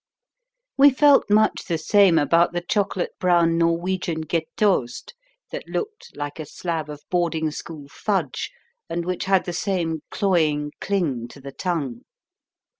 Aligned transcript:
We 0.79 0.89
felt 0.89 1.29
much 1.29 1.65
the 1.67 1.77
same 1.77 2.17
about 2.17 2.53
the 2.53 2.61
chocolate 2.67 3.11
brown 3.19 3.59
Norwegian 3.59 4.23
Gjetost 4.23 5.13
that 5.51 5.69
looked 5.69 6.17
like 6.17 6.39
a 6.39 6.45
slab 6.47 6.89
of 6.89 7.03
boarding 7.11 7.51
school 7.51 7.87
fudge 7.87 8.49
and 8.89 9.05
which 9.05 9.25
had 9.25 9.45
the 9.45 9.53
same 9.53 10.01
cloying 10.09 10.71
cling 10.79 11.27
to 11.27 11.39
the 11.39 11.51
tongue. 11.51 12.01